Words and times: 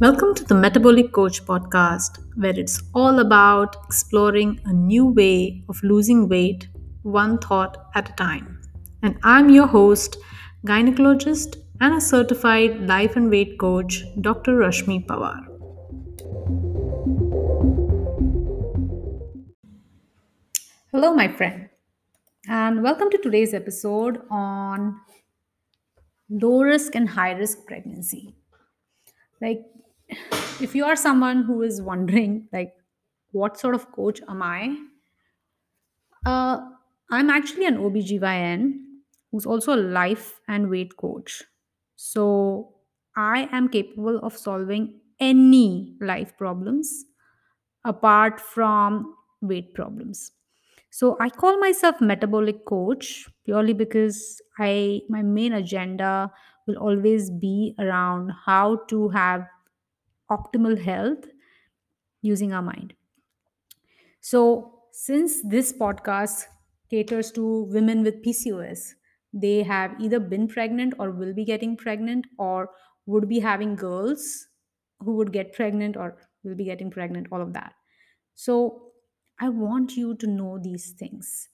Welcome 0.00 0.36
to 0.36 0.44
the 0.44 0.54
Metabolic 0.54 1.10
Coach 1.10 1.44
podcast, 1.44 2.18
where 2.36 2.56
it's 2.56 2.80
all 2.94 3.18
about 3.18 3.74
exploring 3.86 4.60
a 4.64 4.72
new 4.72 5.06
way 5.06 5.64
of 5.68 5.82
losing 5.82 6.28
weight, 6.28 6.68
one 7.02 7.36
thought 7.38 7.88
at 7.96 8.10
a 8.10 8.12
time. 8.12 8.60
And 9.02 9.18
I'm 9.24 9.50
your 9.50 9.66
host, 9.66 10.16
gynecologist 10.64 11.56
and 11.80 11.94
a 11.94 12.00
certified 12.00 12.86
life 12.86 13.16
and 13.16 13.28
weight 13.28 13.58
coach, 13.58 14.04
Dr. 14.20 14.52
Rashmi 14.58 15.04
Pawar. 15.04 15.44
Hello, 20.92 21.12
my 21.12 21.26
friend, 21.26 21.70
and 22.48 22.84
welcome 22.84 23.10
to 23.10 23.18
today's 23.18 23.52
episode 23.52 24.20
on 24.30 25.00
low 26.30 26.62
risk 26.62 26.94
and 26.94 27.08
high 27.08 27.32
risk 27.32 27.66
pregnancy. 27.66 28.36
Like, 29.40 29.64
if 30.60 30.74
you 30.74 30.84
are 30.84 30.96
someone 30.96 31.44
who 31.44 31.62
is 31.62 31.80
wondering, 31.82 32.48
like, 32.52 32.74
what 33.32 33.58
sort 33.58 33.74
of 33.74 33.90
coach 33.92 34.20
am 34.28 34.42
I? 34.42 34.76
Uh, 36.24 36.58
I'm 37.10 37.30
actually 37.30 37.66
an 37.66 37.76
OBGYN 37.78 38.84
who's 39.30 39.46
also 39.46 39.74
a 39.74 39.80
life 39.80 40.40
and 40.48 40.68
weight 40.70 40.96
coach. 40.96 41.44
So 41.96 42.74
I 43.16 43.48
am 43.52 43.68
capable 43.68 44.18
of 44.18 44.36
solving 44.36 45.00
any 45.20 45.96
life 46.00 46.36
problems 46.36 47.04
apart 47.84 48.40
from 48.40 49.14
weight 49.40 49.74
problems. 49.74 50.32
So 50.90 51.16
I 51.20 51.30
call 51.30 51.58
myself 51.58 52.00
metabolic 52.00 52.64
coach 52.66 53.28
purely 53.44 53.74
because 53.74 54.40
I 54.58 55.02
my 55.08 55.22
main 55.22 55.52
agenda 55.54 56.32
will 56.66 56.78
always 56.78 57.30
be 57.30 57.74
around 57.78 58.32
how 58.46 58.76
to 58.88 59.08
have 59.10 59.46
optimal 60.30 60.80
health 60.80 61.26
using 62.22 62.52
our 62.52 62.62
mind. 62.62 62.94
So, 64.20 64.84
since 64.92 65.42
this 65.42 65.72
podcast 65.72 66.46
caters 66.90 67.30
to 67.32 67.62
women 67.64 68.02
with 68.02 68.22
PCOS, 68.22 68.94
they 69.32 69.62
have 69.62 70.00
either 70.00 70.20
been 70.20 70.48
pregnant 70.48 70.94
or 70.98 71.10
will 71.10 71.32
be 71.34 71.44
getting 71.44 71.76
pregnant 71.76 72.26
or 72.38 72.70
would 73.06 73.28
be 73.28 73.40
having 73.40 73.76
girls 73.76 74.48
who 75.00 75.14
would 75.16 75.32
get 75.32 75.52
pregnant 75.52 75.96
or 75.96 76.18
will 76.42 76.54
be 76.54 76.64
getting 76.64 76.90
pregnant, 76.90 77.28
all 77.30 77.40
of 77.40 77.52
that. 77.52 77.74
So, 78.34 78.92
I 79.40 79.48
want 79.50 79.96
you 79.96 80.16
to 80.16 80.26
know 80.26 80.58
these 80.58 80.92
things. 80.92 81.48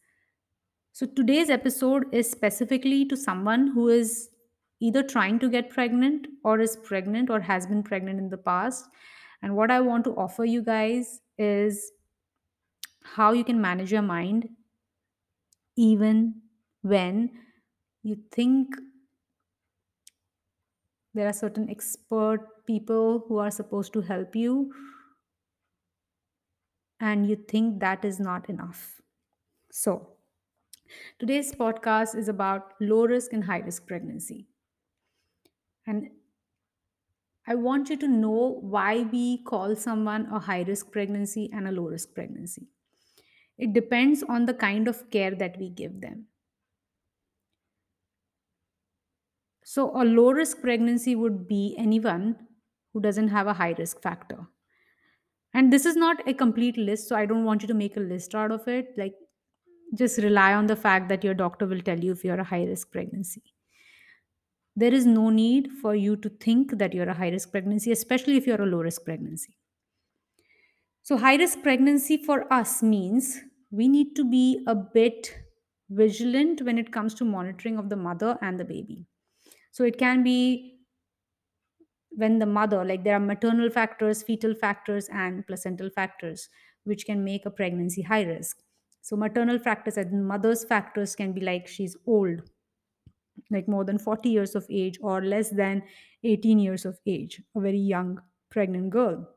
So, 0.93 1.07
today's 1.07 1.51
episode 1.51 2.13
is 2.15 2.31
specifically 2.31 3.05
to 3.07 3.17
someone 3.17 3.69
who 3.69 3.89
is 3.89 4.31
either 4.81 5.03
trying 5.03 5.39
to 5.39 5.49
get 5.49 5.71
pregnant 5.71 6.27
or 6.45 6.61
is 6.61 6.77
pregnant 6.77 7.31
or 7.31 7.41
has 7.41 7.67
been 7.67 7.83
pregnant 7.83 8.19
in 8.19 8.29
the 8.29 8.37
past. 8.37 8.89
And 9.43 9.57
what 9.57 9.71
I 9.71 9.81
want 9.81 10.05
to 10.05 10.17
offer 10.17 10.45
you 10.45 10.63
guys 10.63 11.21
is 11.39 11.93
how 13.03 13.33
you 13.33 13.45
can 13.45 13.61
manage 13.61 13.93
your 13.93 14.03
mind 14.03 14.49
even 15.77 16.35
when 16.83 17.31
you 18.03 18.17
think 18.31 18.75
there 21.13 21.29
are 21.29 21.33
certain 21.33 21.71
expert 21.71 22.67
people 22.67 23.25
who 23.29 23.39
are 23.39 23.51
supposed 23.51 23.93
to 23.93 24.01
help 24.01 24.35
you 24.35 24.73
and 27.01 27.29
you 27.29 27.37
think 27.37 27.81
that 27.81 28.05
is 28.05 28.19
not 28.19 28.49
enough. 28.49 29.01
So, 29.71 30.09
today's 31.19 31.53
podcast 31.55 32.17
is 32.17 32.29
about 32.29 32.75
low 32.81 33.05
risk 33.07 33.33
and 33.33 33.45
high 33.45 33.59
risk 33.59 33.87
pregnancy. 33.87 34.47
And 35.87 36.11
I 37.47 37.55
want 37.55 37.89
you 37.91 37.97
to 37.99 38.09
know 38.09 38.59
why 38.61 39.03
we 39.03 39.39
call 39.39 39.77
someone 39.77 40.27
a 40.27 40.41
high 40.41 40.63
risk 40.63 40.91
pregnancy 40.91 41.49
and 41.53 41.67
a 41.67 41.73
low 41.73 41.89
risk 41.89 42.13
pregnancy. 42.15 42.69
It 43.59 43.73
depends 43.75 44.23
on 44.23 44.47
the 44.47 44.55
kind 44.55 44.89
of 44.89 45.11
care 45.11 45.35
that 45.35 45.59
we 45.59 45.71
give 45.71 46.01
them. 46.01 46.29
So, 49.65 49.91
a 50.01 50.05
low 50.05 50.31
risk 50.31 50.61
pregnancy 50.61 51.17
would 51.17 51.49
be 51.49 51.75
anyone 51.77 52.47
who 52.93 53.01
doesn't 53.01 53.29
have 53.29 53.47
a 53.49 53.55
high 53.55 53.73
risk 53.73 54.01
factor. 54.01 54.47
And 55.55 55.73
this 55.73 55.87
is 55.87 55.97
not 55.97 56.29
a 56.29 56.35
complete 56.35 56.77
list, 56.77 57.09
so 57.09 57.17
I 57.17 57.25
don't 57.25 57.45
want 57.45 57.63
you 57.63 57.69
to 57.69 57.75
make 57.75 57.97
a 57.97 58.01
list 58.01 58.35
out 58.35 58.51
of 58.51 58.69
it. 58.69 58.93
Like, 58.99 59.15
just 59.95 60.19
rely 60.19 60.55
on 60.55 60.67
the 60.69 60.77
fact 60.77 61.09
that 61.11 61.25
your 61.25 61.35
doctor 61.35 61.67
will 61.67 61.83
tell 61.83 61.99
you 62.01 62.13
if 62.13 62.25
you're 62.25 62.41
a 62.41 62.45
high 62.45 62.65
risk 62.65 62.93
pregnancy. 62.93 63.54
There 64.77 64.95
is 64.95 65.07
no 65.07 65.31
need 65.31 65.73
for 65.73 65.95
you 65.95 66.17
to 66.17 66.29
think 66.29 66.79
that 66.79 66.95
you're 66.95 67.09
a 67.09 67.15
high 67.15 67.31
risk 67.31 67.51
pregnancy, 67.51 67.91
especially 67.93 68.37
if 68.37 68.47
you're 68.47 68.63
a 68.63 68.67
low 68.67 68.83
risk 68.83 69.05
pregnancy. 69.05 69.57
So, 71.03 71.17
high 71.19 71.37
risk 71.37 71.63
pregnancy 71.63 72.17
for 72.17 72.53
us 72.53 72.83
means 72.83 73.41
we 73.71 73.89
need 73.89 74.17
to 74.17 74.25
be 74.25 74.65
a 74.67 74.75
bit 74.75 75.35
vigilant 75.91 76.63
when 76.63 76.79
it 76.79 76.93
comes 76.93 77.15
to 77.15 77.25
monitoring 77.25 77.79
of 77.79 77.91
the 77.91 77.97
mother 77.97 78.39
and 78.41 78.59
the 78.59 78.65
baby. 78.65 79.07
So, 79.73 79.85
it 79.85 79.99
can 79.99 80.23
be 80.25 80.87
when 82.11 82.39
the 82.39 82.47
mother, 82.47 82.85
like 82.85 83.05
there 83.05 83.17
are 83.17 83.21
maternal 83.21 83.71
factors, 83.71 84.23
fetal 84.23 84.55
factors, 84.55 85.09
and 85.09 85.47
placental 85.47 85.91
factors, 85.91 86.49
which 86.85 87.07
can 87.07 87.25
make 87.25 87.45
a 87.45 87.51
pregnancy 87.51 88.03
high 88.03 88.23
risk. 88.23 88.63
So, 89.03 89.17
maternal 89.17 89.59
factors 89.59 89.97
and 89.97 90.27
mother's 90.27 90.65
factors 90.65 91.15
can 91.15 91.33
be 91.33 91.41
like 91.41 91.67
she's 91.67 91.97
old, 92.07 92.49
like 93.51 93.69
more 93.69 93.85
than 93.85 93.99
40 93.99 94.31
years 94.31 94.55
of 94.55 94.67
age, 94.71 94.99
or 95.03 95.23
less 95.25 95.51
than 95.51 95.83
18 96.23 96.59
years 96.59 96.85
of 96.85 97.01
age, 97.07 97.43
a 97.55 97.61
very 97.61 97.79
young 97.79 98.21
pregnant 98.51 98.91
girl 98.91 99.29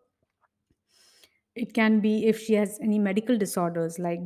it 1.56 1.74
can 1.74 2.00
be 2.00 2.25
if 2.25 2.40
she 2.40 2.53
has 2.53 2.80
any 2.81 3.00
medical 3.00 3.38
disorders 3.38 3.97
like 4.00 4.19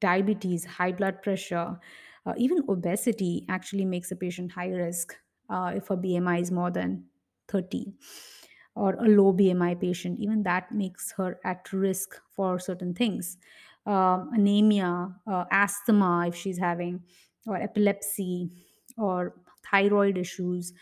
diabetes, 0.00 0.64
high 0.64 0.92
blood 0.92 1.22
pressure, 1.22 1.78
uh, 2.26 2.34
even 2.36 2.62
obesity 2.68 3.44
actually 3.48 3.84
makes 3.84 4.10
a 4.10 4.16
patient 4.16 4.52
high 4.52 4.68
risk 4.70 5.16
uh, 5.50 5.72
if 5.74 5.88
her 5.88 5.96
BMI 5.96 6.38
is 6.40 6.50
more 6.50 6.70
than 6.70 7.08
30 7.48 7.94
or 8.74 8.94
a 8.94 9.08
low 9.08 9.32
BMI 9.32 9.74
patient, 9.74 10.20
even 10.20 10.42
that 10.44 10.70
makes 10.72 11.12
her 11.12 11.40
at 11.44 11.72
risk 11.72 12.20
for 12.30 12.58
certain 12.58 12.94
things. 12.94 13.36
Um, 13.86 14.30
anemia, 14.34 15.14
uh, 15.26 15.44
asthma, 15.50 16.26
if 16.28 16.34
she's 16.36 16.58
having, 16.58 17.04
or 17.46 17.56
epilepsy, 17.56 18.50
or 18.98 19.34
thyroid 19.70 20.18
issues. 20.18 20.72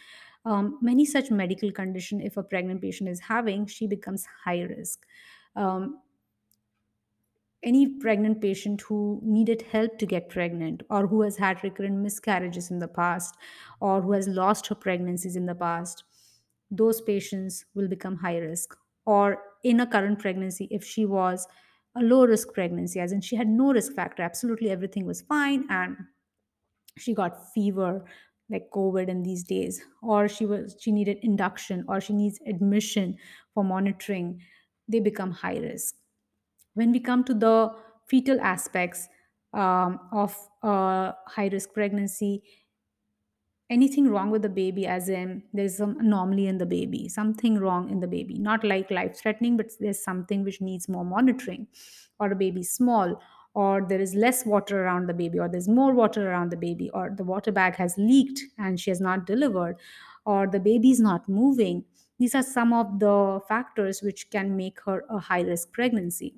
Um, 0.44 0.78
many 0.80 1.04
such 1.04 1.30
medical 1.30 1.72
condition, 1.72 2.20
if 2.20 2.36
a 2.36 2.42
pregnant 2.42 2.80
patient 2.80 3.08
is 3.08 3.20
having, 3.20 3.66
she 3.66 3.86
becomes 3.86 4.26
high 4.44 4.62
risk. 4.62 5.04
Um, 5.56 6.00
any 7.62 7.98
pregnant 7.98 8.40
patient 8.40 8.80
who 8.82 9.20
needed 9.22 9.62
help 9.62 9.98
to 9.98 10.06
get 10.06 10.28
pregnant 10.28 10.82
or 10.90 11.06
who 11.06 11.22
has 11.22 11.36
had 11.36 11.62
recurrent 11.64 11.96
miscarriages 11.96 12.70
in 12.70 12.78
the 12.78 12.88
past 12.88 13.34
or 13.80 14.02
who 14.02 14.12
has 14.12 14.28
lost 14.28 14.66
her 14.68 14.74
pregnancies 14.74 15.36
in 15.36 15.46
the 15.46 15.54
past 15.54 16.04
those 16.70 17.00
patients 17.00 17.64
will 17.74 17.88
become 17.88 18.16
high 18.16 18.38
risk 18.38 18.76
or 19.04 19.42
in 19.62 19.80
a 19.80 19.86
current 19.86 20.18
pregnancy 20.18 20.68
if 20.70 20.84
she 20.84 21.04
was 21.04 21.46
a 21.94 22.00
low 22.02 22.24
risk 22.26 22.52
pregnancy 22.52 23.00
as 23.00 23.12
in 23.12 23.20
she 23.20 23.36
had 23.36 23.48
no 23.48 23.72
risk 23.72 23.92
factor 23.94 24.22
absolutely 24.22 24.70
everything 24.70 25.06
was 25.06 25.22
fine 25.22 25.64
and 25.70 25.96
she 26.98 27.14
got 27.14 27.52
fever 27.52 28.04
like 28.48 28.70
covid 28.70 29.08
in 29.08 29.22
these 29.22 29.42
days 29.42 29.82
or 30.02 30.28
she 30.28 30.46
was 30.46 30.76
she 30.80 30.92
needed 30.92 31.18
induction 31.22 31.84
or 31.88 32.00
she 32.00 32.12
needs 32.12 32.38
admission 32.46 33.16
for 33.54 33.64
monitoring 33.64 34.40
they 34.88 35.00
become 35.00 35.32
high 35.32 35.56
risk. 35.58 35.96
When 36.74 36.92
we 36.92 37.00
come 37.00 37.24
to 37.24 37.34
the 37.34 37.74
fetal 38.08 38.40
aspects 38.40 39.08
um, 39.52 40.00
of 40.12 40.36
uh, 40.62 41.12
high 41.26 41.48
risk 41.48 41.72
pregnancy, 41.72 42.42
anything 43.68 44.08
wrong 44.08 44.30
with 44.30 44.42
the 44.42 44.48
baby, 44.48 44.86
as 44.86 45.08
in 45.08 45.42
there's 45.52 45.76
some 45.76 45.98
anomaly 45.98 46.46
in 46.46 46.58
the 46.58 46.66
baby, 46.66 47.08
something 47.08 47.58
wrong 47.58 47.90
in 47.90 48.00
the 48.00 48.06
baby, 48.06 48.38
not 48.38 48.62
like 48.64 48.90
life 48.90 49.18
threatening, 49.18 49.56
but 49.56 49.70
there's 49.80 50.02
something 50.02 50.44
which 50.44 50.60
needs 50.60 50.88
more 50.88 51.04
monitoring, 51.04 51.66
or 52.20 52.30
a 52.30 52.36
baby 52.36 52.62
small, 52.62 53.20
or 53.56 53.86
there 53.88 54.00
is 54.00 54.14
less 54.14 54.44
water 54.44 54.84
around 54.84 55.08
the 55.08 55.14
baby, 55.14 55.38
or 55.38 55.48
there's 55.48 55.68
more 55.68 55.92
water 55.94 56.30
around 56.30 56.50
the 56.50 56.56
baby, 56.56 56.90
or 56.90 57.10
the 57.16 57.24
water 57.24 57.50
bag 57.50 57.74
has 57.76 57.94
leaked 57.96 58.40
and 58.58 58.78
she 58.78 58.90
has 58.90 59.00
not 59.00 59.26
delivered, 59.26 59.76
or 60.24 60.46
the 60.46 60.60
baby 60.60 60.90
is 60.90 61.00
not 61.00 61.28
moving. 61.28 61.84
These 62.18 62.34
are 62.34 62.42
some 62.42 62.72
of 62.72 62.98
the 62.98 63.40
factors 63.48 64.02
which 64.02 64.28
can 64.30 64.56
make 64.56 64.80
her 64.84 65.04
a 65.08 65.18
high 65.18 65.40
risk 65.40 65.72
pregnancy 65.72 66.34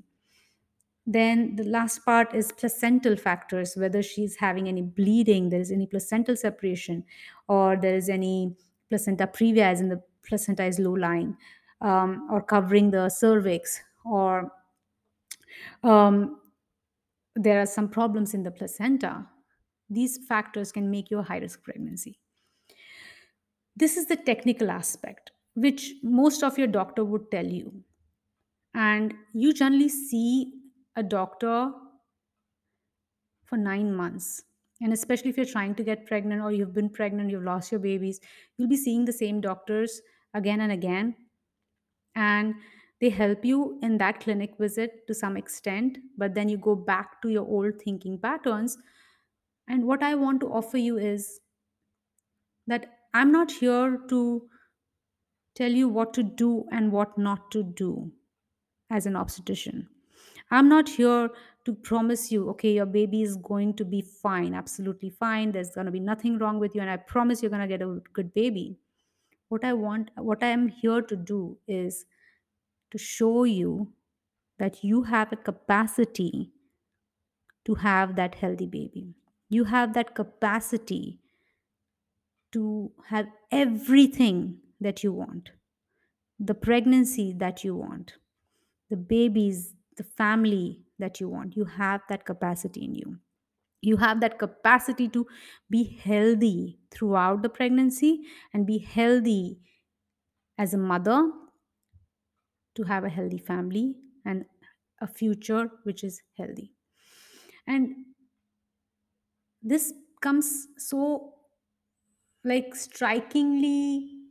then 1.11 1.56
the 1.56 1.65
last 1.65 2.05
part 2.05 2.35
is 2.35 2.53
placental 2.53 3.17
factors, 3.17 3.75
whether 3.76 4.03
she's 4.03 4.37
having 4.37 4.69
any 4.69 4.82
bleeding, 4.82 5.49
there 5.49 5.61
is 5.61 5.73
any 5.73 5.87
placental 5.87 6.37
separation, 6.37 7.03
or 7.49 7.76
there 7.76 7.97
is 7.97 8.11
any 8.11 8.55
placenta 8.91 9.26
previa, 9.26 9.62
as 9.62 9.81
in 9.81 9.88
the 9.88 10.03
placenta 10.23 10.64
is 10.64 10.79
low 10.79 10.93
lying, 10.93 11.35
um, 11.81 12.29
or 12.31 12.43
covering 12.43 12.91
the 12.91 13.09
cervix, 13.09 13.81
or 14.05 14.53
um, 15.82 16.38
there 17.38 17.61
are 17.62 17.67
some 17.67 17.88
problems 17.88 18.35
in 18.35 18.43
the 18.43 18.50
placenta. 18.50 19.26
These 19.88 20.19
factors 20.29 20.73
can 20.73 20.90
make 20.90 21.11
you 21.11 21.20
a 21.20 21.23
high 21.23 21.38
risk 21.38 21.62
pregnancy. 21.62 22.19
This 23.76 23.96
is 23.96 24.06
the 24.06 24.17
technical 24.17 24.70
aspect. 24.70 25.31
which 25.58 25.94
most 26.05 26.44
of 26.44 26.56
your 26.56 26.69
doctor 26.69 27.05
would 27.05 27.31
tell 27.31 27.46
you 27.46 27.73
and 28.75 29.14
you 29.32 29.52
generally 29.52 29.88
see 29.88 30.52
a 30.94 31.02
doctor 31.02 31.73
for 33.44 33.56
9 33.56 33.93
months 33.94 34.44
and 34.81 34.93
especially 34.93 35.31
if 35.31 35.37
you're 35.37 35.52
trying 35.55 35.75
to 35.75 35.82
get 35.82 36.06
pregnant 36.06 36.43
or 36.43 36.52
you've 36.52 36.75
been 36.75 36.90
pregnant 36.99 37.31
you've 37.31 37.49
lost 37.50 37.73
your 37.73 37.81
babies 37.81 38.20
you'll 38.56 38.69
be 38.69 38.76
seeing 38.76 39.05
the 39.05 39.17
same 39.20 39.40
doctors 39.40 40.00
again 40.35 40.61
and 40.61 40.70
again 40.70 41.14
and 42.14 42.55
they 43.00 43.11
help 43.11 43.45
you 43.45 43.79
in 43.83 43.99
that 43.99 44.21
clinic 44.21 44.55
visit 44.59 45.06
to 45.06 45.15
some 45.15 45.37
extent 45.37 45.99
but 46.17 46.35
then 46.35 46.49
you 46.49 46.56
go 46.56 46.75
back 46.75 47.23
to 47.23 47.29
your 47.29 47.47
old 47.47 47.81
thinking 47.83 48.19
patterns. 48.19 48.79
And 49.69 49.87
what 49.87 50.03
i 50.03 50.15
want 50.15 50.41
to 50.41 50.53
offer 50.53 50.79
you 50.79 50.99
is 50.99 51.41
that 52.67 52.87
i'm 53.15 53.31
not 53.33 53.50
here 53.50 53.99
to 54.09 54.49
tell 55.55 55.71
you 55.71 55.89
what 55.89 56.15
to 56.15 56.23
do 56.23 56.65
and 56.73 56.93
what 56.93 57.19
not 57.19 57.50
to 57.50 57.62
do 57.62 58.12
as 58.91 59.06
an 59.06 59.17
obstetrician. 59.17 59.89
I'm 60.50 60.69
not 60.69 60.89
here 60.89 61.31
to 61.65 61.75
promise 61.75 62.33
you 62.33 62.49
okay 62.50 62.73
your 62.73 62.87
baby 62.87 63.23
is 63.23 63.37
going 63.37 63.75
to 63.75 63.85
be 63.85 64.00
fine 64.00 64.55
absolutely 64.55 65.11
fine. 65.11 65.53
There's 65.53 65.71
going 65.71 65.87
to 65.87 65.93
be 65.93 66.00
nothing 66.00 66.39
wrong 66.39 66.59
with 66.59 66.75
you 66.75 66.81
and 66.81 66.91
i 66.91 66.97
promise 66.97 67.43
you're 67.43 67.50
going 67.50 67.69
to 67.69 67.69
get 67.69 67.83
a 67.83 68.00
good 68.12 68.33
baby. 68.33 68.79
What 69.49 69.65
i 69.65 69.73
want 69.73 70.11
what 70.17 70.43
i 70.43 70.49
am 70.49 70.69
here 70.69 71.03
to 71.03 71.17
do 71.17 71.59
is 71.67 72.06
to 72.90 72.99
show 72.99 73.44
you 73.44 73.93
that 74.58 74.82
you 74.82 75.05
have 75.05 75.32
a 75.32 75.37
capacity 75.37 76.52
to 77.64 77.75
have 77.76 78.17
that 78.17 78.37
healthy 78.37 78.67
baby. 78.67 79.14
You 79.49 79.64
have 79.64 79.94
that 79.94 80.14
capacity 80.14 81.20
to 82.52 82.93
have 83.08 83.26
everything 83.50 84.58
that 84.81 85.05
you 85.05 85.12
want 85.12 85.50
the 86.38 86.55
pregnancy 86.55 87.35
that 87.37 87.64
you 87.64 87.75
want, 87.75 88.14
the 88.90 88.96
babies, 88.96 89.75
the 89.96 90.05
family 90.05 90.85
that 90.99 91.20
you 91.20 91.29
want. 91.29 91.56
You 91.56 91.64
have 91.64 92.02
that 92.08 92.25
capacity 92.25 92.85
in 92.85 92.94
you. 92.94 93.19
You 93.81 93.96
have 93.99 94.20
that 94.20 94.38
capacity 94.38 95.08
to 95.08 95.26
be 95.70 95.85
healthy 96.02 96.81
throughout 96.90 97.43
the 97.43 97.49
pregnancy 97.49 98.23
and 98.52 98.67
be 98.67 98.79
healthy 98.79 99.58
as 100.56 100.75
a 100.75 100.79
mother, 100.79 101.31
to 102.79 102.85
have 102.85 103.05
a 103.05 103.11
healthy 103.11 103.39
family 103.39 103.97
and 104.25 104.47
a 105.01 105.09
future 105.09 105.71
which 105.85 106.05
is 106.05 106.23
healthy. 106.39 106.73
And 107.67 108.07
this 109.63 109.93
comes 110.21 110.69
so 110.77 111.35
like 112.45 112.75
strikingly 112.75 114.23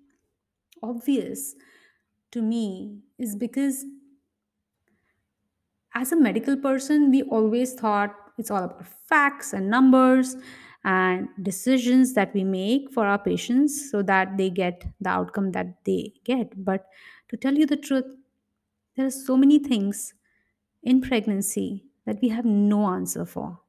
obvious 0.83 1.55
to 2.31 2.41
me 2.41 3.03
is 3.19 3.35
because 3.35 3.85
as 5.93 6.11
a 6.11 6.15
medical 6.15 6.55
person 6.57 7.09
we 7.11 7.23
always 7.23 7.73
thought 7.73 8.15
it's 8.37 8.51
all 8.51 8.63
about 8.63 8.85
facts 8.87 9.53
and 9.53 9.69
numbers 9.69 10.35
and 10.83 11.27
decisions 11.41 12.13
that 12.13 12.33
we 12.33 12.43
make 12.43 12.91
for 12.91 13.05
our 13.05 13.17
patients 13.19 13.89
so 13.91 14.01
that 14.03 14.37
they 14.37 14.49
get 14.49 14.85
the 15.01 15.09
outcome 15.09 15.51
that 15.51 15.83
they 15.85 16.13
get 16.23 16.53
but 16.63 16.87
to 17.29 17.35
tell 17.37 17.53
you 17.55 17.65
the 17.65 17.77
truth 17.77 18.05
there 18.97 19.07
are 19.07 19.11
so 19.11 19.37
many 19.37 19.59
things 19.59 20.15
in 20.83 21.01
pregnancy 21.01 21.85
that 22.05 22.19
we 22.21 22.29
have 22.29 22.45
no 22.45 22.87
answer 22.87 23.25
for. 23.25 23.61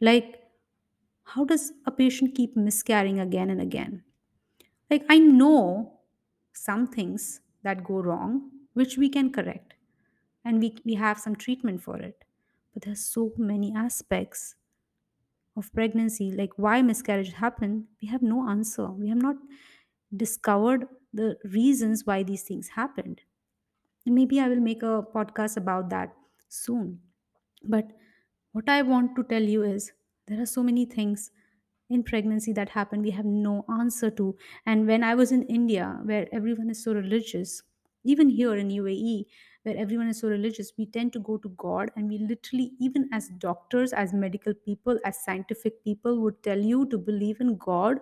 Like 0.00 0.42
how 1.24 1.44
does 1.44 1.72
a 1.86 1.90
patient 1.92 2.34
keep 2.34 2.56
miscarrying 2.56 3.20
again 3.20 3.50
and 3.50 3.60
again? 3.60 4.04
Like 4.90 5.04
i 5.08 5.18
know 5.18 6.00
some 6.52 6.86
things 6.86 7.40
that 7.62 7.84
go 7.84 8.00
wrong 8.02 8.50
which 8.74 8.96
we 8.98 9.08
can 9.08 9.32
correct 9.32 9.74
and 10.44 10.60
we, 10.60 10.76
we 10.84 10.94
have 10.94 11.18
some 11.18 11.36
treatment 11.36 11.82
for 11.82 11.98
it. 11.98 12.24
But 12.74 12.84
there's 12.84 13.00
so 13.04 13.32
many 13.38 13.74
aspects 13.74 14.56
of 15.56 15.72
pregnancy 15.72 16.30
like 16.30 16.52
why 16.56 16.82
miscarriage 16.82 17.32
happened 17.32 17.86
we 18.02 18.08
have 18.08 18.22
no 18.22 18.48
answer. 18.48 18.90
We 18.90 19.08
have 19.08 19.22
not 19.22 19.36
discovered 20.16 20.88
the 21.12 21.38
reasons 21.44 22.06
why 22.06 22.22
these 22.22 22.42
things 22.44 22.68
happened 22.70 23.22
maybe 24.14 24.40
i 24.40 24.48
will 24.48 24.60
make 24.68 24.82
a 24.82 25.02
podcast 25.14 25.56
about 25.56 25.88
that 25.90 26.14
soon. 26.48 27.00
But 27.64 27.92
what 28.52 28.68
i 28.68 28.82
want 28.82 29.16
to 29.16 29.24
tell 29.24 29.42
you 29.42 29.62
is 29.62 29.92
there 30.26 30.40
are 30.42 30.46
so 30.46 30.62
many 30.62 30.84
things 30.86 31.30
in 31.88 32.02
pregnancy 32.02 32.52
that 32.52 32.70
happen 32.70 33.02
we 33.02 33.10
have 33.12 33.24
no 33.24 33.64
answer 33.68 34.10
to. 34.10 34.36
And 34.66 34.86
when 34.86 35.04
i 35.04 35.14
was 35.14 35.32
in 35.32 35.42
india 35.44 36.00
where 36.04 36.28
everyone 36.32 36.70
is 36.70 36.82
so 36.82 36.94
religious 36.94 37.62
even 38.04 38.28
here 38.30 38.54
in 38.56 38.68
uae 38.70 39.26
where 39.64 39.76
everyone 39.76 40.08
is 40.08 40.20
so 40.20 40.28
religious 40.28 40.72
we 40.78 40.86
tend 40.86 41.12
to 41.12 41.20
go 41.28 41.36
to 41.38 41.48
god 41.64 41.90
and 41.96 42.08
we 42.08 42.18
literally 42.18 42.72
even 42.88 43.08
as 43.12 43.28
doctors 43.46 43.92
as 43.92 44.12
medical 44.12 44.54
people 44.54 45.00
as 45.04 45.22
scientific 45.24 45.82
people 45.84 46.20
would 46.20 46.42
tell 46.42 46.58
you 46.72 46.86
to 46.86 46.98
believe 46.98 47.40
in 47.40 47.56
god 47.56 48.00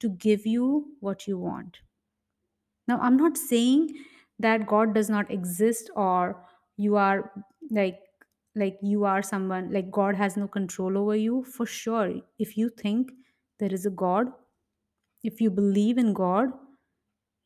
to 0.00 0.10
give 0.10 0.46
you 0.46 0.96
what 1.00 1.26
you 1.28 1.38
want. 1.38 1.80
Now 2.88 2.98
i'm 3.00 3.16
not 3.16 3.36
saying 3.38 4.04
that 4.46 4.66
god 4.66 4.94
does 4.94 5.10
not 5.10 5.30
exist 5.30 5.90
or 5.96 6.46
you 6.76 6.96
are 6.96 7.18
like 7.70 8.00
like 8.54 8.78
you 8.82 9.04
are 9.04 9.22
someone 9.22 9.70
like 9.72 9.90
god 9.90 10.16
has 10.16 10.36
no 10.36 10.48
control 10.48 10.98
over 10.98 11.16
you 11.16 11.42
for 11.44 11.66
sure 11.66 12.12
if 12.38 12.56
you 12.56 12.68
think 12.84 13.12
there 13.58 13.72
is 13.72 13.86
a 13.86 13.90
god 14.04 14.32
if 15.22 15.40
you 15.40 15.50
believe 15.50 15.98
in 15.98 16.12
god 16.12 16.52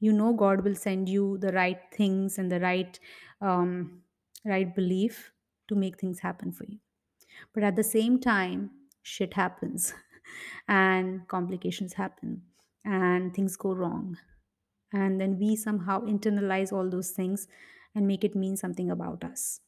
you 0.01 0.13
know 0.13 0.33
god 0.33 0.65
will 0.65 0.75
send 0.75 1.09
you 1.09 1.39
the 1.39 1.53
right 1.53 1.83
things 1.93 2.39
and 2.39 2.51
the 2.53 2.61
right 2.61 3.01
um, 3.41 4.03
right 4.45 4.75
belief 4.75 5.33
to 5.69 5.75
make 5.75 5.99
things 5.99 6.21
happen 6.21 6.53
for 6.53 6.65
you. 6.67 6.79
But 7.55 7.63
at 7.65 7.77
the 7.77 7.85
same 7.85 8.21
time 8.21 8.71
shit 9.03 9.35
happens 9.35 9.95
and 10.69 11.29
complications 11.29 11.95
happen 11.95 12.45
and 12.85 13.35
things 13.35 13.57
go 13.57 13.75
wrong 13.75 14.19
and 14.95 15.21
then 15.21 15.39
we 15.39 15.57
somehow 15.57 16.01
internalize 16.03 16.73
all 16.73 16.89
those 16.91 17.11
things 17.11 17.49
and 17.95 18.07
make 18.07 18.25
it 18.25 18.35
mean 18.35 18.57
something 18.57 18.91
about 18.91 19.25
us 19.25 19.61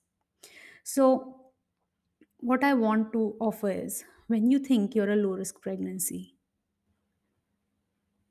so 0.84 1.08
what 2.40 2.64
I 2.64 2.72
want 2.74 3.12
to 3.12 3.36
offer 3.40 3.70
is 3.70 4.04
when 4.26 4.50
you 4.50 4.58
think 4.58 4.94
you're 4.94 5.10
a 5.10 5.16
low 5.16 5.34
risk 5.36 5.60
pregnancy, 5.60 6.36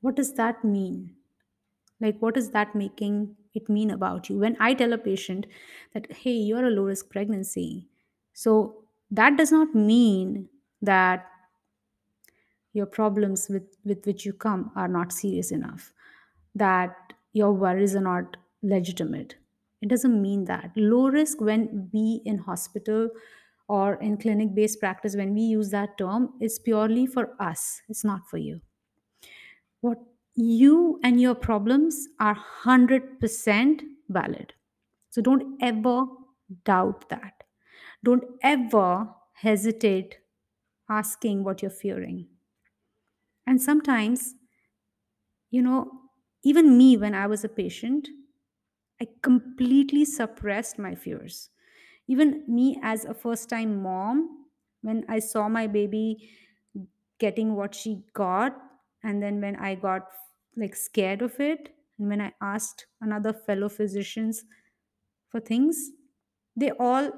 what 0.00 0.16
does 0.16 0.34
that 0.34 0.64
mean? 0.64 1.16
Like, 2.00 2.18
what 2.20 2.36
is 2.36 2.50
that 2.52 2.74
making 2.74 3.36
it 3.54 3.68
mean 3.68 3.90
about 3.90 4.30
you? 4.30 4.38
When 4.38 4.56
I 4.60 4.74
tell 4.74 4.92
a 4.92 4.98
patient 4.98 5.46
that, 5.94 6.12
hey, 6.12 6.32
you're 6.32 6.66
a 6.66 6.70
low 6.70 6.84
risk 6.84 7.10
pregnancy, 7.10 7.88
so 8.34 8.84
that 9.10 9.36
does 9.38 9.52
not 9.52 9.74
mean 9.74 10.50
that 10.82 11.26
your 12.72 12.86
problems 12.86 13.48
with, 13.48 13.76
with 13.84 14.06
which 14.06 14.24
you 14.26 14.32
come 14.32 14.70
are 14.76 14.88
not 14.88 15.12
serious 15.12 15.50
enough, 15.50 15.92
that 16.56 16.96
your 17.32 17.52
worries 17.52 17.94
are 17.94 18.00
not 18.00 18.36
legitimate. 18.62 19.36
It 19.82 19.88
doesn't 19.88 20.20
mean 20.20 20.46
that. 20.46 20.72
Low 20.76 21.08
risk, 21.08 21.40
when 21.40 21.90
we 21.92 22.22
in 22.24 22.38
hospital 22.38 23.10
or 23.68 23.94
in 23.96 24.16
clinic 24.16 24.54
based 24.54 24.80
practice, 24.80 25.16
when 25.16 25.34
we 25.34 25.42
use 25.42 25.70
that 25.70 25.98
term, 25.98 26.32
is 26.40 26.58
purely 26.58 27.06
for 27.06 27.36
us, 27.40 27.82
it's 27.88 28.04
not 28.04 28.28
for 28.28 28.38
you. 28.38 28.60
What 29.80 29.98
you 30.34 31.00
and 31.02 31.20
your 31.20 31.34
problems 31.34 32.08
are 32.20 32.36
100% 32.64 33.82
valid. 34.08 34.54
So 35.10 35.22
don't 35.22 35.58
ever 35.62 36.06
doubt 36.64 37.08
that. 37.08 37.44
Don't 38.04 38.24
ever 38.42 39.08
hesitate 39.34 40.18
asking 40.88 41.44
what 41.44 41.62
you're 41.62 41.70
fearing. 41.70 42.28
And 43.46 43.62
sometimes, 43.62 44.34
you 45.50 45.62
know, 45.62 46.05
even 46.46 46.78
me 46.78 46.96
when 46.96 47.14
I 47.14 47.26
was 47.26 47.44
a 47.44 47.48
patient, 47.48 48.08
I 49.00 49.08
completely 49.20 50.04
suppressed 50.04 50.78
my 50.78 50.94
fears. 50.94 51.50
Even 52.06 52.44
me 52.46 52.78
as 52.82 53.04
a 53.04 53.14
first 53.14 53.48
time 53.48 53.82
mom, 53.82 54.46
when 54.82 55.04
I 55.08 55.18
saw 55.18 55.48
my 55.48 55.66
baby 55.66 56.30
getting 57.18 57.56
what 57.56 57.74
she 57.74 58.04
got, 58.12 58.56
and 59.02 59.20
then 59.22 59.40
when 59.40 59.56
I 59.56 59.74
got 59.74 60.12
like 60.56 60.76
scared 60.76 61.20
of 61.20 61.40
it, 61.40 61.74
and 61.98 62.08
when 62.08 62.20
I 62.20 62.32
asked 62.40 62.86
another 63.00 63.32
fellow 63.32 63.68
physicians 63.68 64.44
for 65.28 65.40
things, 65.40 65.90
they 66.54 66.70
all 66.70 67.10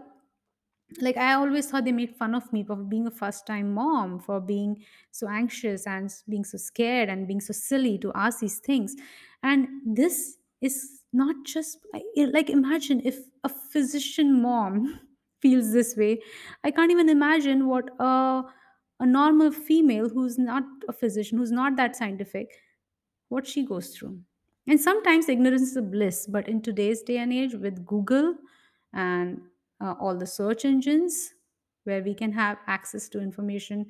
like 1.01 1.17
i 1.17 1.35
always 1.35 1.71
thought 1.71 1.85
they 1.85 1.93
made 1.93 2.15
fun 2.17 2.35
of 2.35 2.51
me 2.53 2.63
for 2.65 2.77
being 2.77 3.07
a 3.07 3.11
first 3.11 3.47
time 3.47 3.73
mom 3.75 4.19
for 4.19 4.41
being 4.41 4.85
so 5.11 5.29
anxious 5.29 5.87
and 5.87 6.11
being 6.29 6.45
so 6.45 6.57
scared 6.57 7.09
and 7.09 7.27
being 7.29 7.41
so 7.41 7.53
silly 7.53 7.99
to 7.99 8.11
ask 8.15 8.41
these 8.41 8.59
things. 8.61 8.97
And 9.43 9.69
this 9.85 10.39
is 10.61 11.03
not 11.13 11.37
just 11.45 11.79
like 11.93 12.05
like, 12.17 12.51
imagine 12.51 13.01
if 13.05 13.19
a 13.45 13.49
physician 13.49 14.41
mom 14.43 15.01
feels 15.43 15.73
this 15.73 15.95
way. 15.97 16.23
I 16.65 16.71
can't 16.71 16.91
even 16.91 17.09
imagine 17.09 17.67
what 17.69 17.91
a 18.01 18.45
a 19.01 19.07
normal 19.07 19.53
female 19.53 20.09
who's 20.09 20.39
not 20.39 20.65
a 20.89 20.93
physician 20.93 21.39
who's 21.39 21.53
not 21.53 21.77
that 21.77 21.95
scientific 21.97 22.51
what 23.29 23.47
she 23.47 23.65
goes 23.65 23.97
through. 23.97 24.23
And 24.67 24.81
sometimes 24.81 25.29
ignorance 25.29 25.63
is 25.63 25.77
a 25.77 25.83
bliss, 25.83 26.27
but 26.27 26.49
in 26.49 26.61
today's 26.63 27.03
day 27.03 27.19
and 27.19 27.33
age, 27.33 27.55
with 27.55 27.87
Google 27.87 28.37
and 28.93 29.43
uh, 29.81 29.95
all 30.01 30.17
the 30.17 30.27
search 30.27 30.65
engines 30.65 31.35
where 31.85 32.03
we 32.03 32.15
can 32.15 32.33
have 32.33 32.59
access 32.67 33.09
to 33.11 33.21
information 33.21 33.87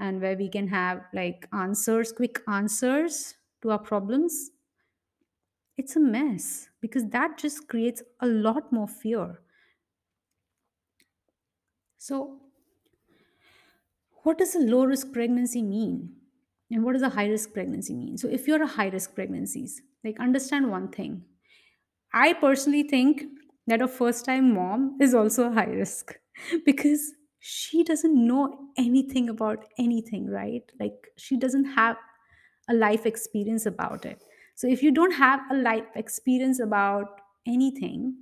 and 0.00 0.20
where 0.20 0.36
we 0.36 0.48
can 0.48 0.68
have 0.68 1.04
like 1.12 1.48
answers, 1.52 2.12
quick 2.12 2.40
answers 2.48 3.34
to 3.62 3.70
our 3.70 3.78
problems, 3.78 4.50
it's 5.78 5.96
a 5.96 6.00
mess 6.00 6.68
because 6.80 7.06
that 7.08 7.38
just 7.38 7.68
creates 7.68 8.02
a 8.20 8.26
lot 8.26 8.70
more 8.72 8.86
fear. 8.88 9.40
So, 11.98 12.40
what 14.24 14.38
does 14.38 14.54
a 14.54 14.58
low 14.60 14.84
risk 14.84 15.12
pregnancy 15.12 15.62
mean? 15.62 16.16
And 16.70 16.84
what 16.84 16.92
does 16.92 17.02
a 17.02 17.08
high 17.08 17.28
risk 17.28 17.52
pregnancy 17.54 17.94
mean? 17.94 18.18
So, 18.18 18.28
if 18.28 18.46
you're 18.46 18.62
a 18.62 18.66
high 18.66 18.88
risk 18.88 19.14
pregnancies, 19.14 19.80
like 20.04 20.18
understand 20.20 20.70
one 20.70 20.88
thing 20.90 21.24
I 22.12 22.34
personally 22.34 22.84
think 22.84 23.24
that 23.68 23.82
a 23.82 23.88
first 23.88 24.24
time 24.24 24.54
mom 24.54 24.96
is 25.00 25.14
also 25.14 25.50
a 25.50 25.52
high 25.52 25.66
risk 25.66 26.18
because 26.64 27.12
she 27.40 27.84
doesn't 27.84 28.14
know 28.26 28.70
anything 28.76 29.28
about 29.28 29.64
anything, 29.78 30.26
right? 30.26 30.62
Like 30.80 31.08
she 31.16 31.36
doesn't 31.36 31.64
have 31.64 31.96
a 32.68 32.74
life 32.74 33.06
experience 33.06 33.66
about 33.66 34.04
it. 34.04 34.24
So 34.56 34.66
if 34.66 34.82
you 34.82 34.90
don't 34.90 35.12
have 35.12 35.40
a 35.50 35.56
life 35.56 35.86
experience 35.94 36.60
about 36.60 37.20
anything, 37.46 38.16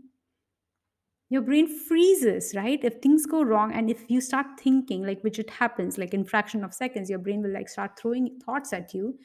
your 1.29 1.43
brain 1.43 1.67
freezes, 1.67 2.55
right? 2.55 2.79
If 2.85 3.01
things 3.03 3.27
go 3.27 3.43
wrong 3.43 3.73
and 3.73 3.91
if 3.91 4.09
you 4.09 4.21
start 4.21 4.47
thinking, 4.61 5.03
like 5.05 5.23
which 5.23 5.39
it 5.39 5.51
happens, 5.51 5.99
like 5.99 6.15
in 6.15 6.25
fraction 6.25 6.63
of 6.63 6.73
seconds, 6.73 7.11
your 7.11 7.19
brain 7.19 7.43
will 7.43 7.53
like 7.53 7.69
start 7.69 7.99
throwing 7.99 8.39
thoughts 8.45 8.73
at 8.73 8.95
you 8.95 9.19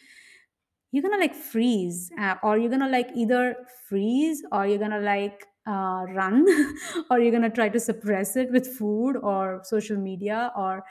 you're 0.91 1.01
gonna 1.01 1.17
like 1.17 1.33
freeze 1.33 2.11
uh, 2.19 2.35
or 2.43 2.57
you're 2.57 2.69
gonna 2.69 2.89
like 2.89 3.09
either 3.15 3.55
freeze 3.87 4.43
or 4.51 4.67
you're 4.67 4.77
gonna 4.77 4.99
like 4.99 5.45
uh, 5.67 6.05
run 6.15 6.45
or 7.11 7.19
you're 7.19 7.31
gonna 7.31 7.49
try 7.49 7.69
to 7.69 7.79
suppress 7.79 8.35
it 8.35 8.51
with 8.51 8.67
food 8.77 9.17
or 9.17 9.61
social 9.63 9.97
media 9.97 10.51
or 10.55 10.83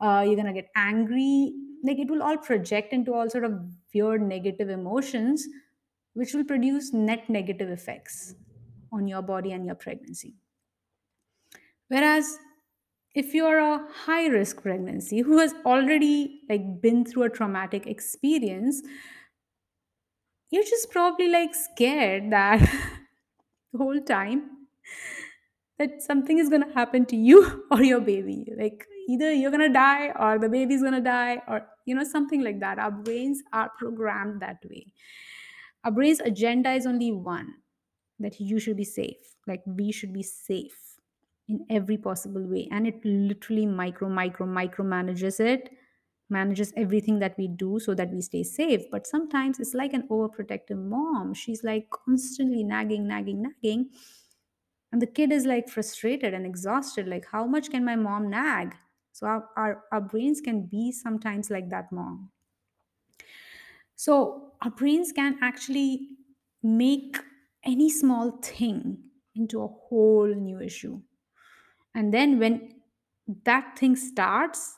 uh, 0.00 0.22
you're 0.26 0.36
gonna 0.36 0.52
get 0.52 0.68
angry. 0.76 1.54
Like 1.84 1.98
it 1.98 2.10
will 2.10 2.22
all 2.22 2.36
project 2.36 2.92
into 2.92 3.14
all 3.14 3.30
sort 3.30 3.44
of 3.44 3.52
weird 3.94 4.22
negative 4.22 4.68
emotions 4.68 5.46
which 6.14 6.34
will 6.34 6.44
produce 6.44 6.92
net 6.92 7.28
negative 7.30 7.70
effects 7.70 8.34
on 8.92 9.06
your 9.06 9.22
body 9.22 9.52
and 9.52 9.64
your 9.64 9.76
pregnancy. 9.76 10.34
Whereas 11.88 12.38
if 13.14 13.34
you're 13.34 13.58
a 13.58 13.86
high 13.92 14.26
risk 14.28 14.62
pregnancy 14.62 15.20
who 15.20 15.38
has 15.38 15.54
already 15.66 16.42
like 16.48 16.80
been 16.80 17.04
through 17.04 17.24
a 17.24 17.30
traumatic 17.30 17.86
experience 17.86 18.82
you're 20.50 20.64
just 20.64 20.90
probably 20.90 21.28
like 21.28 21.54
scared 21.54 22.30
that 22.32 22.60
the 23.72 23.78
whole 23.78 24.00
time 24.00 24.66
that 25.78 26.02
something 26.02 26.38
is 26.38 26.48
going 26.48 26.62
to 26.62 26.74
happen 26.74 27.06
to 27.06 27.16
you 27.16 27.66
or 27.70 27.82
your 27.82 28.00
baby. 28.00 28.52
Like 28.56 28.86
either 29.08 29.32
you're 29.32 29.50
going 29.50 29.66
to 29.66 29.72
die 29.72 30.10
or 30.18 30.38
the 30.38 30.48
baby's 30.48 30.82
going 30.82 30.94
to 30.94 31.00
die 31.00 31.42
or 31.46 31.66
you 31.86 31.94
know 31.94 32.04
something 32.04 32.42
like 32.42 32.60
that. 32.60 32.78
Our 32.78 32.90
brains 32.90 33.42
are 33.52 33.70
programmed 33.78 34.42
that 34.42 34.58
way. 34.68 34.92
Our 35.84 35.92
brain's 35.92 36.20
agenda 36.20 36.72
is 36.72 36.86
only 36.86 37.12
one 37.12 37.54
that 38.18 38.40
you 38.40 38.58
should 38.58 38.76
be 38.76 38.84
safe 38.84 39.36
like 39.46 39.62
we 39.64 39.92
should 39.92 40.12
be 40.12 40.22
safe 40.22 40.96
in 41.48 41.64
every 41.70 41.96
possible 41.96 42.46
way. 42.46 42.68
And 42.70 42.86
it 42.86 43.04
literally 43.04 43.66
micro 43.66 44.08
micro 44.08 44.46
micro 44.46 44.84
manages 44.84 45.40
it 45.40 45.70
manages 46.30 46.72
everything 46.76 47.18
that 47.20 47.36
we 47.38 47.48
do 47.48 47.78
so 47.78 47.94
that 47.94 48.10
we 48.10 48.20
stay 48.20 48.42
safe. 48.42 48.82
But 48.90 49.06
sometimes 49.06 49.58
it's 49.58 49.74
like 49.74 49.92
an 49.92 50.06
overprotective 50.08 50.76
mom. 50.76 51.34
She's 51.34 51.64
like 51.64 51.90
constantly 51.90 52.62
nagging 52.64 53.06
nagging 53.06 53.42
nagging. 53.42 53.90
And 54.92 55.02
the 55.02 55.06
kid 55.06 55.32
is 55.32 55.44
like 55.44 55.68
frustrated 55.68 56.34
and 56.34 56.46
exhausted. 56.46 57.06
Like 57.08 57.26
how 57.30 57.46
much 57.46 57.70
can 57.70 57.84
my 57.84 57.96
mom 57.96 58.30
nag? 58.30 58.74
So 59.12 59.26
our, 59.26 59.48
our, 59.56 59.84
our 59.92 60.00
brains 60.00 60.40
can 60.40 60.66
be 60.66 60.92
sometimes 60.92 61.50
like 61.50 61.70
that 61.70 61.90
mom. 61.92 62.30
So 63.96 64.52
our 64.62 64.70
brains 64.70 65.12
can 65.12 65.38
actually 65.42 66.10
make 66.62 67.16
any 67.64 67.90
small 67.90 68.30
thing 68.42 68.98
into 69.34 69.62
a 69.62 69.66
whole 69.68 70.32
new 70.32 70.60
issue. 70.60 71.02
And 71.94 72.14
then 72.14 72.38
when 72.38 72.80
that 73.44 73.78
thing 73.78 73.96
starts, 73.96 74.77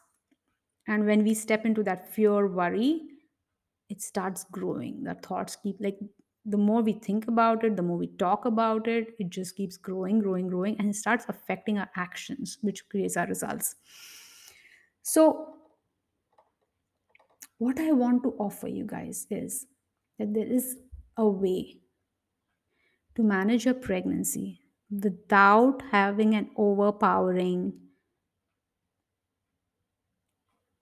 and 0.90 1.06
when 1.06 1.22
we 1.22 1.34
step 1.34 1.64
into 1.64 1.84
that 1.84 2.12
fear, 2.12 2.48
worry, 2.48 3.02
it 3.88 4.02
starts 4.02 4.44
growing. 4.50 5.04
The 5.04 5.14
thoughts 5.14 5.56
keep 5.62 5.76
like 5.78 6.00
the 6.44 6.56
more 6.56 6.82
we 6.82 6.94
think 6.94 7.28
about 7.28 7.62
it, 7.62 7.76
the 7.76 7.82
more 7.82 7.96
we 7.96 8.08
talk 8.08 8.44
about 8.44 8.88
it, 8.88 9.14
it 9.20 9.30
just 9.30 9.54
keeps 9.54 9.76
growing, 9.76 10.18
growing, 10.18 10.48
growing, 10.48 10.76
and 10.80 10.90
it 10.90 10.96
starts 10.96 11.26
affecting 11.28 11.78
our 11.78 11.88
actions, 11.94 12.58
which 12.62 12.88
creates 12.88 13.16
our 13.16 13.28
results. 13.28 13.76
So, 15.02 15.54
what 17.58 17.78
I 17.78 17.92
want 17.92 18.24
to 18.24 18.30
offer 18.40 18.66
you 18.66 18.84
guys 18.84 19.28
is 19.30 19.66
that 20.18 20.34
there 20.34 20.52
is 20.52 20.76
a 21.16 21.28
way 21.28 21.82
to 23.14 23.22
manage 23.22 23.64
your 23.64 23.74
pregnancy 23.74 24.60
without 24.90 25.82
having 25.92 26.34
an 26.34 26.50
overpowering 26.56 27.74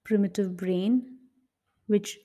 primitive 0.08 0.56
brain 0.56 0.94
which 1.86 2.18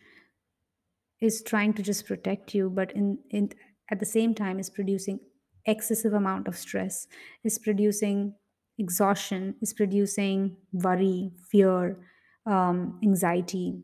is 1.22 1.42
trying 1.42 1.74
to 1.74 1.82
just 1.82 2.06
protect 2.06 2.54
you 2.56 2.70
but 2.70 2.92
in, 2.94 3.18
in 3.30 3.52
at 3.92 4.00
the 4.00 4.06
same 4.06 4.34
time 4.34 4.60
is 4.60 4.70
producing 4.70 5.20
excessive 5.66 6.14
amount 6.14 6.48
of 6.48 6.58
stress 6.58 7.08
is 7.44 7.60
producing 7.60 8.34
exhaustion 8.78 9.56
is 9.62 9.74
producing 9.74 10.58
worry 10.74 11.32
fear 11.52 11.98
um, 12.46 13.00
anxiety. 13.04 13.84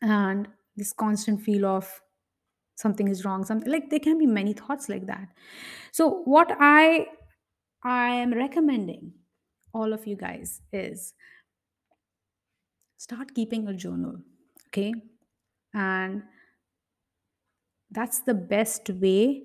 And 0.00 0.48
this 0.76 0.92
constant 0.92 1.42
feel 1.42 1.66
of 1.66 2.02
something 2.76 3.08
is 3.08 3.24
wrong 3.24 3.44
something 3.44 3.72
like 3.72 3.90
there 3.90 4.00
can 4.00 4.18
be 4.18 4.26
many 4.26 4.52
thoughts 4.52 4.88
like 4.88 5.06
that. 5.06 5.28
So 5.92 6.22
what 6.24 6.56
i 6.60 7.06
i 7.84 8.10
am 8.10 8.32
recommending 8.34 9.12
all 9.74 9.92
of 9.92 10.06
you 10.06 10.16
guys 10.16 10.62
is 10.72 11.14
start 12.98 13.34
keeping 13.34 13.68
a 13.68 13.74
journal 13.74 14.16
okay? 14.68 14.92
And 15.74 16.22
that's 17.90 18.20
the 18.20 18.34
best 18.34 18.90
way 18.90 19.42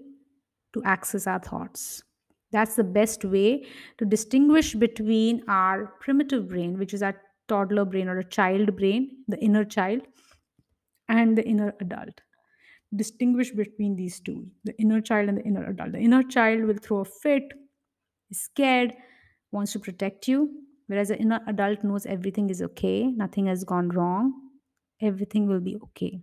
to 0.73 0.83
access 0.83 1.27
our 1.27 1.39
thoughts. 1.39 2.03
That's 2.51 2.75
the 2.75 2.83
best 2.83 3.25
way 3.25 3.65
to 3.97 4.05
distinguish 4.05 4.75
between 4.75 5.43
our 5.47 5.87
primitive 6.01 6.49
brain 6.49 6.77
which 6.77 6.93
is 6.93 7.01
our 7.03 7.19
toddler 7.47 7.85
brain 7.85 8.07
or 8.07 8.19
a 8.19 8.23
child 8.23 8.75
brain 8.75 9.23
the 9.27 9.39
inner 9.39 9.65
child 9.65 10.01
and 11.09 11.37
the 11.37 11.45
inner 11.45 11.73
adult. 11.79 12.21
Distinguish 12.95 13.51
between 13.51 13.95
these 13.95 14.19
two 14.19 14.51
the 14.63 14.79
inner 14.79 15.01
child 15.01 15.29
and 15.29 15.37
the 15.37 15.43
inner 15.43 15.65
adult. 15.69 15.93
The 15.93 15.99
inner 15.99 16.23
child 16.23 16.65
will 16.65 16.77
throw 16.77 16.99
a 16.99 17.05
fit 17.05 17.53
is 18.31 18.41
scared 18.41 18.93
wants 19.51 19.73
to 19.73 19.79
protect 19.79 20.27
you 20.27 20.63
whereas 20.87 21.09
an 21.09 21.31
adult 21.47 21.83
knows 21.83 22.05
everything 22.05 22.49
is 22.49 22.61
okay 22.61 23.07
nothing 23.11 23.47
has 23.47 23.63
gone 23.63 23.89
wrong 23.89 24.33
everything 25.01 25.47
will 25.47 25.59
be 25.59 25.75
okay. 25.83 26.21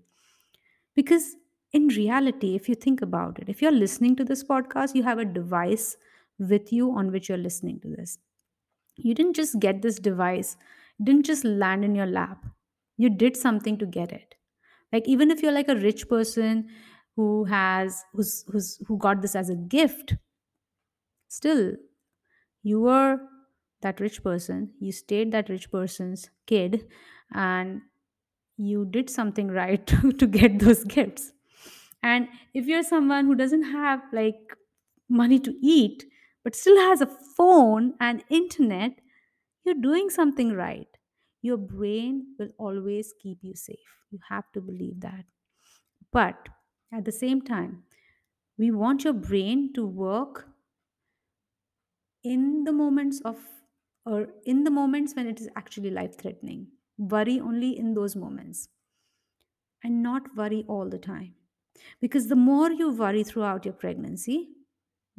Because 0.95 1.37
in 1.73 1.89
reality 1.89 2.55
if 2.57 2.69
you 2.69 2.75
think 2.75 3.03
about 3.03 3.39
it 3.39 3.49
if 3.49 3.63
you're 3.63 3.73
listening 3.73 4.17
to 4.17 4.25
this 4.25 4.43
podcast 4.45 4.95
you 4.95 5.03
have 5.03 5.19
a 5.19 5.25
device 5.25 5.97
with 6.39 6.73
you 6.73 6.91
on 6.91 7.13
which 7.13 7.29
you're 7.29 7.39
listening 7.39 7.81
to 7.81 7.89
this. 7.89 8.19
You 8.97 9.15
didn't 9.15 9.35
just 9.35 9.61
get 9.61 9.83
this 9.83 9.99
device 9.99 10.57
didn't 11.03 11.25
just 11.25 11.45
land 11.45 11.85
in 11.85 11.95
your 11.95 12.07
lap. 12.07 12.45
You 12.99 13.09
did 13.09 13.37
something 13.37 13.79
to 13.79 13.87
get 13.87 14.13
it. 14.13 14.35
Like 14.93 15.09
even 15.09 15.31
if 15.31 15.43
you're 15.43 15.53
like 15.53 15.69
a 15.69 15.77
rich 15.77 16.09
person 16.09 16.69
who 17.17 17.45
has 17.45 18.05
who's 18.13 18.45
who's 18.49 18.79
who 18.87 18.99
got 18.99 19.23
this 19.23 19.35
as 19.35 19.51
a 19.51 19.57
gift 19.57 20.15
still 21.29 21.73
you 22.63 22.81
were 22.81 23.19
that 23.83 24.01
rich 24.01 24.23
person 24.23 24.73
you 24.81 24.93
stayed 24.93 25.33
that 25.33 25.49
rich 25.49 25.71
person's 25.71 26.31
kid 26.47 26.87
and 27.35 27.83
you 28.57 28.85
did 28.87 29.11
something 29.11 29.49
right 29.61 29.87
to, 29.87 30.13
to 30.13 30.27
get 30.27 30.59
those 30.59 30.85
gifts. 30.85 31.33
And 32.03 32.29
if 32.55 32.67
you're 32.67 32.83
someone 32.83 33.27
who 33.27 33.35
doesn't 33.35 33.65
have 33.65 34.03
like 34.13 34.57
money 35.09 35.39
to 35.41 35.55
eat 35.63 36.05
but 36.45 36.57
still 36.57 36.77
has 36.79 37.01
a 37.01 37.07
phone 37.07 37.95
and 38.01 38.25
internet 38.31 38.93
you're 39.65 39.75
doing 39.75 40.11
something 40.11 40.53
right. 40.55 40.89
Your 41.43 41.59
brain 41.59 42.35
will 42.39 42.51
always 42.59 43.15
keep 43.21 43.39
you 43.43 43.55
safe. 43.55 43.99
You 44.11 44.19
have 44.29 44.51
to 44.53 44.61
believe 44.61 45.01
that. 45.01 45.25
But 46.13 46.49
at 46.93 47.05
the 47.05 47.13
same 47.13 47.43
time 47.43 47.85
we 48.59 48.71
want 48.71 49.05
your 49.05 49.15
brain 49.15 49.73
to 49.75 49.87
work 49.87 50.49
in 52.23 52.65
the 52.65 52.73
moments 52.73 53.21
of 53.25 53.60
or 54.15 54.21
in 54.55 54.65
the 54.65 54.71
moments 54.79 55.15
when 55.17 55.27
it 55.33 55.41
is 55.41 55.49
actually 55.63 55.91
life 56.01 56.19
threatening 56.23 56.63
worry 57.15 57.39
only 57.41 57.71
in 57.85 57.95
those 57.95 58.17
moments 58.25 58.69
and 59.83 60.03
not 60.03 60.35
worry 60.37 60.65
all 60.69 60.89
the 60.89 60.99
time 60.99 61.35
Because 62.01 62.29
the 62.29 62.37
more 62.37 62.71
you 62.73 62.87
worry 63.01 63.23
throughout 63.25 63.67
your 63.67 63.75
pregnancy, 63.83 64.37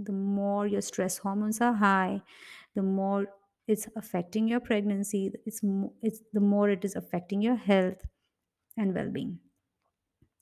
the 0.08 0.14
more 0.14 0.68
your 0.68 0.82
stress 0.88 1.18
hormones 1.20 1.62
are 1.62 1.74
high, 1.82 2.22
the 2.76 2.84
more 2.84 3.28
it's 3.68 3.88
affecting 4.02 4.48
your 4.50 4.62
pregnancy, 4.62 5.22
it's, 5.46 5.62
it's 6.10 6.22
the 6.34 6.42
more 6.54 6.70
it 6.72 6.86
is 6.86 6.96
affecting 6.96 7.42
your 7.42 7.58
health 7.58 8.08
and 8.78 8.96
well-being. 8.96 9.40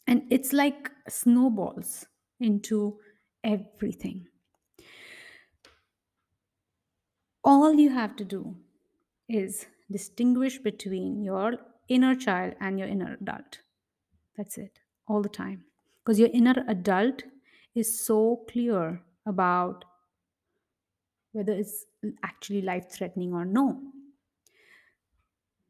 And 0.08 0.32
it's 0.32 0.54
like 0.54 0.92
snowballs 1.08 2.08
into 2.40 3.00
everything. 3.44 4.28
All 7.44 7.74
you 7.74 7.90
have 7.90 8.16
to 8.18 8.26
do 8.26 8.56
is 9.28 9.66
distinguish 9.92 10.60
between 10.60 11.24
your 11.24 11.58
inner 11.88 12.16
child 12.16 12.54
and 12.60 12.78
your 12.78 12.88
inner 12.88 13.18
adult. 13.20 13.60
That's 14.38 14.58
it, 14.58 14.80
all 15.08 15.22
the 15.22 15.30
time. 15.30 15.64
Because 16.04 16.20
your 16.20 16.30
inner 16.34 16.64
adult 16.68 17.24
is 17.76 18.06
so 18.06 18.44
clear 18.50 19.02
about 19.26 19.86
whether 21.32 21.54
it's 21.54 21.86
actually 22.24 22.62
life 22.62 22.92
threatening 22.92 23.34
or 23.34 23.46
no. 23.46 23.80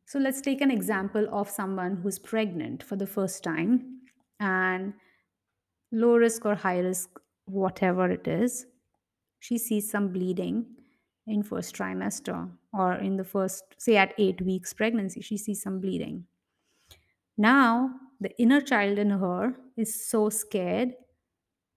So 0.06 0.18
let's 0.18 0.42
take 0.42 0.62
an 0.62 0.72
example 0.72 1.28
of 1.32 1.50
someone 1.50 1.98
who's 1.98 2.18
pregnant 2.18 2.82
for 2.82 2.96
the 2.96 3.06
first 3.06 3.44
time 3.44 4.02
and 4.40 4.94
low 5.92 6.16
risk 6.16 6.46
or 6.46 6.56
high 6.56 6.80
risk, 6.80 7.10
whatever 7.46 8.10
it 8.10 8.28
is, 8.28 8.66
she 9.40 9.58
sees 9.58 9.90
some 9.90 10.12
bleeding 10.12 10.66
in 11.28 11.44
first 11.44 11.76
trimester 11.76 12.50
or 12.74 12.94
in 12.96 13.18
the 13.18 13.24
first 13.24 13.64
say 13.78 13.98
at 13.98 14.14
8 14.18 14.42
weeks 14.42 14.74
pregnancy 14.74 15.22
she 15.22 15.38
sees 15.38 15.62
some 15.62 15.80
bleeding. 15.80 16.26
Now 17.38 17.92
the 18.20 18.38
inner 18.40 18.62
child 18.62 19.00
in 19.00 19.12
her 19.12 19.56
is 19.78 20.08
so 20.10 20.30
scared 20.30 20.94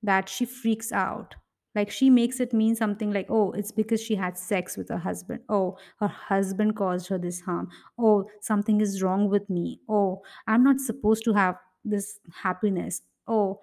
that 0.02 0.28
she 0.28 0.44
freaks 0.44 0.92
out. 0.92 1.36
Like 1.74 1.90
she 1.90 2.10
makes 2.10 2.40
it 2.40 2.52
mean 2.52 2.74
something 2.76 3.12
like 3.12 3.26
oh 3.30 3.52
it's 3.52 3.72
because 3.72 4.00
she 4.02 4.14
had 4.14 4.36
sex 4.36 4.76
with 4.76 4.88
her 4.88 4.98
husband. 4.98 5.40
Oh 5.48 5.78
her 6.00 6.08
husband 6.08 6.76
caused 6.76 7.08
her 7.08 7.18
this 7.18 7.40
harm. 7.40 7.68
Oh 7.98 8.28
something 8.40 8.80
is 8.80 9.02
wrong 9.02 9.28
with 9.28 9.48
me. 9.48 9.80
Oh 9.88 10.22
i'm 10.46 10.64
not 10.64 10.80
supposed 10.80 11.24
to 11.24 11.32
have 11.34 11.56
this 11.84 12.18
happiness. 12.42 13.02
Oh 13.26 13.60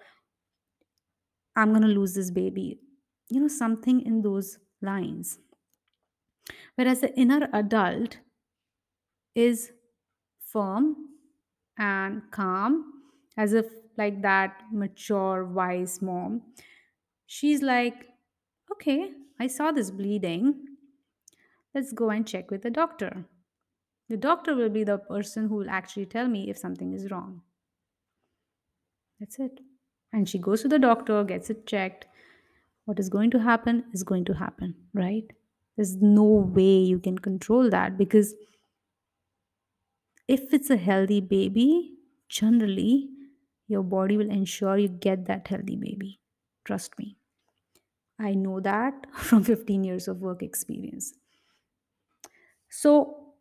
i'm 1.56 1.70
going 1.70 1.82
to 1.82 1.88
lose 1.88 2.14
this 2.14 2.30
baby. 2.30 2.78
You 3.28 3.40
know 3.40 3.48
something 3.48 4.00
in 4.00 4.22
those 4.22 4.58
lines 4.82 5.38
whereas 6.76 7.00
the 7.00 7.14
inner 7.18 7.48
adult 7.52 8.18
is 9.34 9.72
firm 10.40 10.96
and 11.78 12.22
calm 12.30 12.92
as 13.36 13.52
if 13.52 13.66
like 13.96 14.22
that 14.22 14.62
mature 14.72 15.44
wise 15.44 16.00
mom. 16.02 16.42
She's 17.26 17.62
like 17.62 18.06
okay 18.72 19.10
i 19.40 19.46
saw 19.46 19.72
this 19.72 19.90
bleeding. 19.90 20.54
Let's 21.74 21.92
go 21.92 22.10
and 22.10 22.26
check 22.26 22.50
with 22.50 22.62
the 22.62 22.70
doctor. 22.70 23.24
The 24.08 24.16
doctor 24.16 24.54
will 24.56 24.68
be 24.68 24.82
the 24.84 24.98
person 24.98 25.48
who 25.48 25.54
will 25.56 25.70
actually 25.70 26.06
tell 26.06 26.26
me 26.26 26.50
if 26.50 26.58
something 26.58 26.92
is 26.92 27.10
wrong. 27.10 27.42
That's 29.20 29.38
it. 29.38 29.60
And 30.12 30.28
she 30.28 30.38
goes 30.38 30.62
to 30.62 30.68
the 30.68 30.80
doctor 30.80 31.22
gets 31.22 31.48
it 31.48 31.66
checked. 31.66 32.06
What 32.86 32.98
is 32.98 33.08
going 33.08 33.30
to 33.30 33.38
happen 33.38 33.84
is 33.92 34.02
going 34.02 34.24
to 34.24 34.34
happen 34.34 34.74
right 34.92 35.32
there's 35.80 35.96
no 35.96 36.24
way 36.24 36.76
you 36.78 36.98
can 36.98 37.18
control 37.18 37.70
that 37.70 37.96
because 37.96 38.34
if 40.28 40.52
it's 40.54 40.70
a 40.70 40.76
healthy 40.78 41.20
baby, 41.20 41.98
generally 42.28 43.10
your 43.68 43.82
body 43.82 44.16
will 44.16 44.30
ensure 44.30 44.78
you 44.78 44.88
get 44.88 45.26
that 45.26 45.46
healthy 45.48 45.76
baby. 45.76 46.20
Trust 46.64 46.98
me. 46.98 47.16
I 48.20 48.34
know 48.34 48.60
that 48.60 49.10
from 49.16 49.42
15 49.42 49.82
years 49.82 50.06
of 50.06 50.20
work 50.20 50.44
experience. 50.44 51.12
So, 52.70 53.34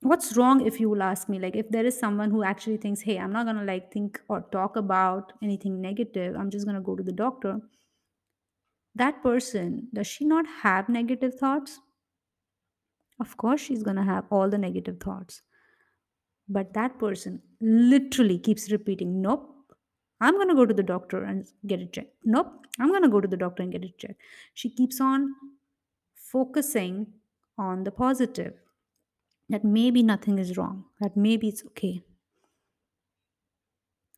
what's 0.00 0.36
wrong 0.36 0.66
if 0.66 0.80
you 0.80 0.88
will 0.88 1.02
ask 1.02 1.28
me? 1.28 1.38
Like, 1.38 1.56
if 1.56 1.68
there 1.70 1.84
is 1.84 1.98
someone 1.98 2.30
who 2.30 2.42
actually 2.42 2.76
thinks, 2.78 3.00
hey, 3.02 3.18
I'm 3.18 3.32
not 3.32 3.46
gonna 3.46 3.64
like 3.64 3.92
think 3.92 4.20
or 4.28 4.40
talk 4.52 4.76
about 4.76 5.32
anything 5.42 5.80
negative, 5.80 6.34
I'm 6.36 6.50
just 6.50 6.66
gonna 6.66 6.80
go 6.80 6.96
to 6.96 7.02
the 7.02 7.12
doctor. 7.12 7.60
That 8.96 9.22
person, 9.22 9.88
does 9.92 10.06
she 10.06 10.24
not 10.24 10.46
have 10.62 10.88
negative 10.88 11.34
thoughts? 11.34 11.80
Of 13.20 13.36
course, 13.36 13.60
she's 13.60 13.82
gonna 13.82 14.04
have 14.04 14.24
all 14.30 14.50
the 14.50 14.58
negative 14.58 15.00
thoughts. 15.00 15.42
But 16.48 16.74
that 16.74 16.98
person 16.98 17.42
literally 17.60 18.38
keeps 18.38 18.70
repeating, 18.70 19.20
Nope, 19.20 19.56
I'm 20.20 20.34
going 20.34 20.48
to 20.48 20.54
go 20.54 20.64
to 20.64 20.74
the 20.74 20.82
doctor 20.82 21.24
and 21.24 21.46
get 21.66 21.80
it 21.80 21.92
checked. 21.92 22.14
Nope, 22.24 22.66
I'm 22.78 22.88
going 22.88 23.02
to 23.02 23.08
go 23.08 23.20
to 23.20 23.28
the 23.28 23.36
doctor 23.36 23.62
and 23.62 23.72
get 23.72 23.84
it 23.84 23.98
checked. 23.98 24.20
She 24.54 24.70
keeps 24.70 25.00
on 25.00 25.34
focusing 26.14 27.08
on 27.58 27.84
the 27.84 27.90
positive 27.90 28.54
that 29.48 29.64
maybe 29.64 30.02
nothing 30.02 30.38
is 30.38 30.56
wrong, 30.56 30.84
that 31.00 31.16
maybe 31.16 31.48
it's 31.48 31.64
okay. 31.66 32.02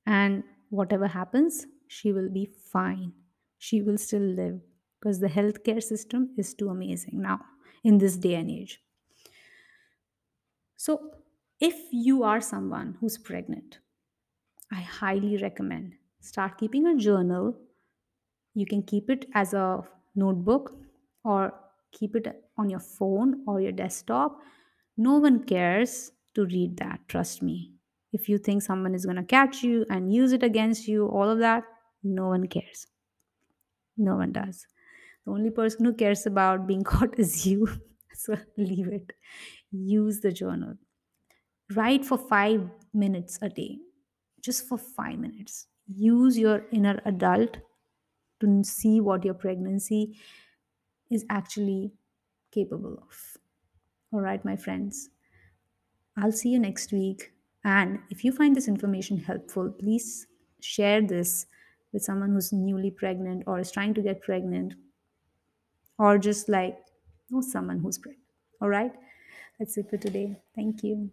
And 0.07 0.45
whatever 0.71 1.07
happens, 1.09 1.67
she 1.87 2.13
will 2.13 2.31
be 2.31 2.47
fine. 2.47 3.13
She 3.59 3.83
will 3.83 3.99
still 3.99 4.23
live 4.23 4.61
because 5.01 5.21
the 5.21 5.29
healthcare 5.29 5.83
system 5.83 6.31
is 6.37 6.55
too 6.55 6.69
amazing 6.71 7.23
now 7.23 7.41
in 7.85 7.99
this 7.99 8.17
day 8.17 8.35
and 8.35 8.51
age. 8.51 8.81
So, 10.77 11.11
if 11.61 11.75
you 11.93 12.23
are 12.23 12.41
someone 12.41 12.97
who's 13.01 13.19
pregnant, 13.19 13.81
I 14.71 14.81
highly 14.81 15.37
recommend 15.39 15.95
start 16.21 16.59
keeping 16.59 16.87
a 16.87 16.97
journal. 16.97 17.57
You 18.55 18.67
can 18.67 18.83
keep 18.83 19.11
it 19.11 19.27
as 19.35 19.55
a 19.55 19.83
notebook 20.15 20.77
or 21.25 21.55
keep 21.93 22.17
it 22.17 22.45
on 22.57 22.71
your 22.71 22.81
phone 22.81 23.45
or 23.47 23.61
your 23.61 23.73
desktop. 23.73 24.39
No 24.97 25.19
one 25.19 25.45
cares 25.45 26.13
to 26.35 26.45
read 26.47 26.77
that, 26.79 27.01
trust 27.09 27.43
me. 27.43 27.73
If 28.13 28.29
you 28.29 28.39
think 28.39 28.63
someone 28.63 28.95
is 28.95 29.05
going 29.05 29.17
to 29.17 29.23
catch 29.23 29.63
you 29.63 29.85
and 29.91 30.13
use 30.13 30.33
it 30.33 30.43
against 30.43 30.89
you, 30.89 31.07
all 31.07 31.29
of 31.29 31.39
that, 31.39 31.65
no 32.03 32.29
one 32.29 32.47
cares. 32.49 32.87
No 33.97 34.17
one 34.17 34.33
does. 34.33 34.67
The 35.29 35.35
only 35.35 35.51
person 35.51 35.85
who 35.85 35.93
cares 35.93 36.25
about 36.25 36.67
being 36.67 36.83
caught 36.91 37.19
is 37.19 37.47
you. 37.47 37.69
so 38.15 38.35
leave 38.57 38.89
it. 38.89 39.13
Use 39.71 40.21
the 40.21 40.33
journal. 40.33 40.75
Write 41.75 42.07
for 42.07 42.17
five 42.17 42.63
minutes 42.95 43.39
a 43.43 43.51
day 43.51 43.77
just 44.41 44.67
for 44.67 44.79
five 44.79 45.19
minutes. 45.19 45.67
Use 45.87 46.39
your 46.39 46.65
inner 46.73 47.03
adult 47.05 47.59
to 48.41 48.65
see 48.65 49.03
what 49.03 49.23
your 49.23 49.35
pregnancy 49.35 50.17
is 51.11 51.27
actually 51.29 51.93
capable 52.51 52.95
of. 52.95 53.37
All 54.11 54.23
right, 54.23 54.43
my 54.47 54.57
friends. 54.57 55.11
I'll 56.17 56.33
see 56.33 56.49
you 56.49 56.59
next 56.59 56.91
week. 56.91 57.33
And 57.65 57.99
if 58.09 58.25
you 58.25 58.33
find 58.33 58.57
this 58.57 58.67
information 58.67 59.19
helpful, 59.19 59.69
please 59.79 60.27
share 60.61 61.03
this 61.03 61.45
with 61.93 62.03
someone 62.03 62.33
who's 62.33 62.51
newly 62.51 62.91
pregnant 62.91 63.43
or 63.47 63.59
is 63.59 63.71
trying 63.71 63.93
to 63.93 64.01
get 64.01 64.23
pregnant 64.23 64.73
or 65.99 66.19
just 66.19 66.49
like 66.49 66.79
know 67.31 67.41
someone 67.41 67.81
who's 67.81 67.99
pregnant. 67.99 68.25
All 68.61 68.69
right. 68.69 68.93
That's 69.59 69.77
it 69.77 69.91
for 69.91 69.97
today. 69.97 70.37
Thank 70.55 70.83
you. 70.83 71.11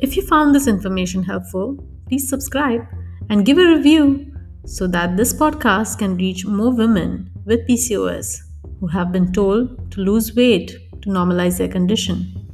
If 0.00 0.16
you 0.16 0.22
found 0.26 0.54
this 0.54 0.66
information 0.66 1.22
helpful, 1.22 1.78
please 2.08 2.28
subscribe 2.28 2.84
and 3.30 3.46
give 3.46 3.56
a 3.56 3.66
review 3.66 4.32
so 4.66 4.86
that 4.88 5.16
this 5.16 5.32
podcast 5.32 5.98
can 5.98 6.16
reach 6.16 6.44
more 6.44 6.74
women 6.74 7.30
with 7.44 7.66
PCOS 7.68 8.40
who 8.80 8.88
have 8.88 9.12
been 9.12 9.32
told 9.32 9.90
to 9.92 10.00
lose 10.00 10.34
weight 10.34 10.72
to 11.02 11.08
normalize 11.08 11.58
their 11.58 11.68
condition. 11.68 12.48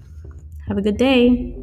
Have 0.69 0.79
a 0.79 0.83
good 0.83 0.99
day. 0.99 1.58